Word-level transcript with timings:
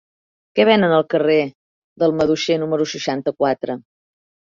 Què 0.59 0.65
venen 0.69 0.95
al 0.95 1.05
carrer 1.15 1.37
del 2.05 2.17
Maduixer 2.23 2.61
número 2.65 2.91
seixanta-quatre? 2.97 3.81